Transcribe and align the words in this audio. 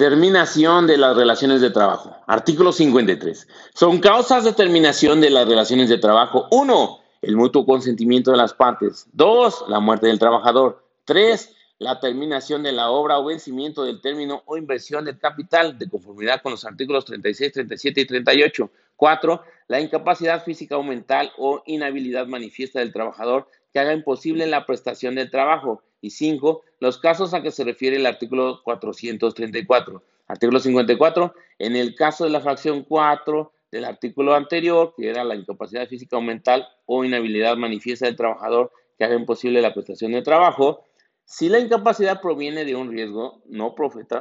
Terminación 0.00 0.86
de 0.86 0.96
las 0.96 1.14
relaciones 1.14 1.60
de 1.60 1.68
trabajo. 1.68 2.16
Artículo 2.26 2.72
53. 2.72 3.46
Son 3.74 4.00
causas 4.00 4.44
de 4.44 4.54
terminación 4.54 5.20
de 5.20 5.28
las 5.28 5.46
relaciones 5.46 5.90
de 5.90 5.98
trabajo. 5.98 6.46
1. 6.52 7.00
El 7.20 7.36
mutuo 7.36 7.66
consentimiento 7.66 8.30
de 8.30 8.38
las 8.38 8.54
partes. 8.54 9.06
2. 9.12 9.66
La 9.68 9.78
muerte 9.78 10.06
del 10.06 10.18
trabajador. 10.18 10.82
3. 11.04 11.54
La 11.80 12.00
terminación 12.00 12.62
de 12.62 12.72
la 12.72 12.88
obra 12.88 13.18
o 13.18 13.26
vencimiento 13.26 13.84
del 13.84 14.00
término 14.00 14.42
o 14.46 14.56
inversión 14.56 15.04
del 15.04 15.18
capital 15.18 15.76
de 15.78 15.90
conformidad 15.90 16.40
con 16.40 16.52
los 16.52 16.64
artículos 16.64 17.04
36, 17.04 17.52
37 17.52 18.00
y 18.00 18.06
38. 18.06 18.70
4. 18.96 19.42
La 19.68 19.82
incapacidad 19.82 20.42
física 20.42 20.78
o 20.78 20.82
mental 20.82 21.30
o 21.36 21.62
inhabilidad 21.66 22.26
manifiesta 22.26 22.78
del 22.78 22.94
trabajador 22.94 23.48
que 23.72 23.80
haga 23.80 23.92
imposible 23.92 24.46
la 24.46 24.66
prestación 24.66 25.14
del 25.14 25.30
trabajo. 25.30 25.82
Y 26.02 26.10
5. 26.10 26.62
Los 26.80 26.98
casos 26.98 27.34
a 27.34 27.42
que 27.42 27.50
se 27.50 27.64
refiere 27.64 27.96
el 27.96 28.06
artículo 28.06 28.62
434. 28.64 30.02
Artículo 30.28 30.58
54. 30.58 31.34
En 31.58 31.76
el 31.76 31.94
caso 31.94 32.24
de 32.24 32.30
la 32.30 32.40
fracción 32.40 32.84
4 32.84 33.52
del 33.70 33.84
artículo 33.84 34.34
anterior, 34.34 34.94
que 34.96 35.08
era 35.08 35.24
la 35.24 35.34
incapacidad 35.34 35.86
física 35.86 36.16
o 36.16 36.22
mental 36.22 36.66
o 36.86 37.04
inhabilidad 37.04 37.56
manifiesta 37.56 38.06
del 38.06 38.16
trabajador 38.16 38.72
que 38.98 39.04
haga 39.04 39.14
imposible 39.14 39.60
la 39.60 39.72
prestación 39.72 40.12
del 40.12 40.24
trabajo, 40.24 40.86
si 41.24 41.48
la 41.48 41.60
incapacidad 41.60 42.20
proviene 42.20 42.64
de 42.64 42.74
un 42.74 42.90
riesgo 42.90 43.42
no, 43.46 43.74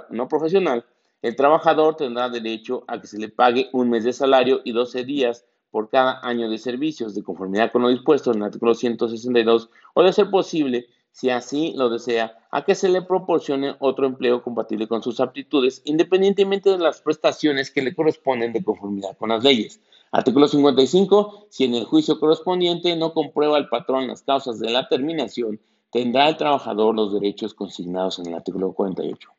no 0.10 0.28
profesional, 0.28 0.86
el 1.22 1.36
trabajador 1.36 1.96
tendrá 1.96 2.30
derecho 2.30 2.84
a 2.88 3.02
que 3.02 3.08
se 3.08 3.18
le 3.18 3.30
pague 3.30 3.70
un 3.74 3.90
mes 3.90 4.04
de 4.04 4.14
salario 4.14 4.62
y 4.64 4.72
12 4.72 5.04
días 5.04 5.46
por 5.72 5.90
cada 5.90 6.20
año 6.28 6.50
de 6.50 6.58
servicios, 6.58 7.16
de 7.16 7.24
conformidad 7.24 7.72
con 7.72 7.82
lo 7.82 7.90
dispuesto 7.90 8.32
en 8.32 8.38
el 8.38 8.44
artículo 8.44 8.74
162, 8.76 9.70
o 9.94 10.04
de 10.04 10.14
ser 10.14 10.30
posible, 10.30 10.88
si 11.12 11.30
así 11.30 11.74
lo 11.76 11.90
desea, 11.90 12.38
a 12.52 12.64
que 12.64 12.76
se 12.76 12.90
le 12.90 13.02
proporcione 13.02 13.76
otro 13.80 14.06
empleo 14.06 14.42
compatible 14.42 14.88
con 14.88 15.04
sus 15.04 15.20
aptitudes, 15.20 15.82
independientemente 15.86 16.70
de 16.70 16.78
las 16.78 17.02
prestaciones 17.02 17.72
que 17.72 17.82
le 17.82 17.96
corresponden 17.96 18.54
de 18.54 18.64
conformidad 18.64 19.18
con 19.18 19.30
las 19.30 19.44
leyes. 19.44 19.82
Artículo 20.12 20.48
55. 20.48 21.48
Si 21.50 21.66
en 21.66 21.76
el 21.76 21.86
juicio 21.86 22.20
correspondiente 22.20 22.96
no 22.96 23.14
comprueba 23.14 23.58
el 23.58 23.70
patrón 23.70 24.08
las 24.08 24.24
causas 24.24 24.60
de 24.60 24.72
la 24.72 24.88
terminación, 24.88 25.60
tendrá 25.92 26.30
el 26.30 26.38
trabajador 26.38 26.96
los 26.96 27.14
derechos 27.14 27.54
consignados 27.54 28.18
en 28.20 28.28
el 28.28 28.34
artículo 28.34 28.74
48. 28.74 29.30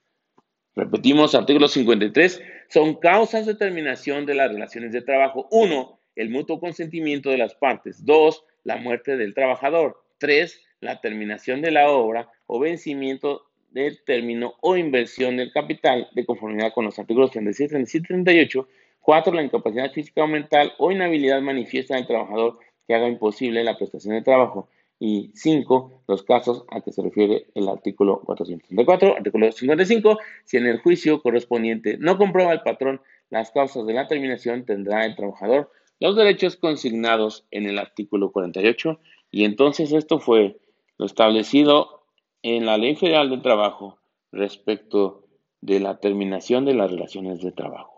Repetimos, 0.77 1.34
artículo 1.34 1.67
53. 1.67 2.41
Son 2.69 2.94
causas 2.94 3.47
de 3.47 3.55
terminación 3.55 4.27
de 4.27 4.34
las 4.34 4.53
relaciones 4.53 4.92
de 4.92 5.03
trabajo. 5.03 5.48
1 5.50 6.00
el 6.20 6.28
mutuo 6.28 6.60
consentimiento 6.60 7.30
de 7.30 7.38
las 7.38 7.54
partes. 7.54 8.04
Dos, 8.04 8.44
la 8.62 8.76
muerte 8.76 9.16
del 9.16 9.32
trabajador. 9.32 10.02
Tres, 10.18 10.60
la 10.80 11.00
terminación 11.00 11.62
de 11.62 11.70
la 11.70 11.90
obra 11.90 12.30
o 12.46 12.60
vencimiento 12.60 13.46
del 13.70 14.02
término 14.04 14.54
o 14.60 14.76
inversión 14.76 15.38
del 15.38 15.50
capital 15.50 16.08
de 16.14 16.26
conformidad 16.26 16.74
con 16.74 16.84
los 16.84 16.98
artículos 16.98 17.30
36, 17.30 17.70
37 17.70 18.04
y 18.04 18.06
38. 18.06 18.68
Cuatro, 19.00 19.32
la 19.32 19.42
incapacidad 19.42 19.91
física 19.92 20.22
o 20.22 20.26
mental 20.26 20.74
o 20.78 20.92
inhabilidad 20.92 21.41
manifiesta 21.41 21.96
del 21.96 22.06
trabajador 22.06 22.58
que 22.86 22.94
haga 22.94 23.08
imposible 23.08 23.64
la 23.64 23.78
prestación 23.78 24.14
de 24.14 24.22
trabajo. 24.22 24.68
Y 24.98 25.30
cinco, 25.34 26.02
los 26.06 26.22
casos 26.22 26.64
a 26.70 26.82
que 26.82 26.92
se 26.92 27.00
refiere 27.00 27.46
el 27.54 27.66
artículo 27.66 28.20
434, 28.26 29.16
artículo 29.16 29.50
55, 29.50 30.18
si 30.44 30.58
en 30.58 30.66
el 30.66 30.80
juicio 30.80 31.22
correspondiente 31.22 31.96
no 31.98 32.18
comprueba 32.18 32.52
el 32.52 32.60
patrón 32.60 33.00
las 33.30 33.50
causas 33.52 33.86
de 33.86 33.94
la 33.94 34.06
terminación, 34.06 34.66
tendrá 34.66 35.06
el 35.06 35.16
trabajador 35.16 35.70
los 36.01 36.17
derechos 36.17 36.56
consignados 36.56 37.47
en 37.51 37.67
el 37.67 37.79
artículo 37.79 38.33
48 38.33 38.98
y 39.31 39.45
entonces 39.45 39.93
esto 39.93 40.19
fue 40.19 40.59
lo 40.98 41.06
establecido 41.06 42.03
en 42.43 42.67
la 42.67 42.79
Ley 42.79 42.97
Federal 42.97 43.31
del 43.31 43.43
Trabajo 43.43 43.98
respecto 44.33 45.27
de 45.61 45.81
la 45.81 46.01
terminación 46.01 46.65
de 46.65 46.75
las 46.75 46.91
relaciones 46.91 47.41
de 47.41 47.53
trabajo. 47.53 47.89